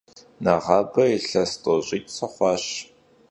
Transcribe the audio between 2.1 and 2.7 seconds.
sıxhuaş.